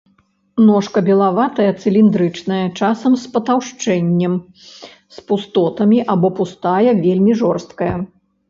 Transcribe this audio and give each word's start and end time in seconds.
Ножка 0.67 0.99
белаватая, 1.09 1.67
цыліндрычная, 1.83 2.63
часам 2.79 3.19
з 3.25 3.31
патаўшчэннем, 3.35 4.33
з 5.19 5.29
пустотамі 5.29 5.99
або 6.15 6.27
пустая, 6.41 6.91
вельмі 7.05 7.31
жорсткая. 7.45 7.95